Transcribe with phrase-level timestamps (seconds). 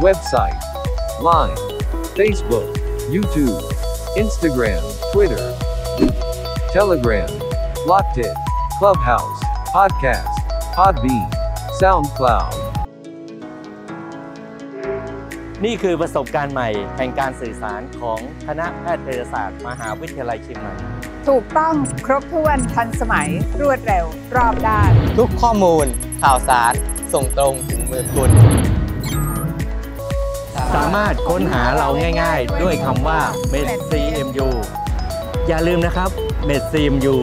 [0.00, 0.60] website,
[1.20, 1.56] Line,
[2.16, 2.66] Facebook,
[3.08, 3.62] YouTube,
[4.16, 4.82] Instagram,
[5.12, 5.54] Twitter,
[6.72, 7.30] Telegram,
[7.86, 8.26] Locked
[8.78, 9.40] Clubhouse,
[9.72, 10.34] Podcast,
[10.74, 11.30] Podbean,
[11.80, 12.54] SoundCloud.
[15.64, 20.74] นี่คือประสบการณ์ใหม่แห่งการสื่อสารของคณะแพทยศาสตร์ มหาวิทยาลัยเชียงใหม่
[21.28, 21.74] ถูกต้อง
[22.06, 23.28] ครบถ้วนทันสมัย
[23.60, 24.06] รวดเร็ว
[24.36, 25.86] รอบด้าน ทุกข้อมูล
[26.22, 26.74] ข่าวสาร
[27.12, 28.30] ส่งตรงถึงมือคุณ
[30.74, 31.88] สามารถค้นหาเรา
[32.22, 33.20] ง่ายๆ ด้วยคำว่า
[33.52, 34.48] medcmu
[35.48, 36.10] อย่าลืมนะครับ
[36.48, 37.16] medcmu